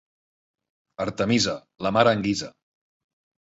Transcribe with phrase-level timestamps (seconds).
[1.05, 1.55] Artemisa,
[1.89, 2.53] la mare en guisa.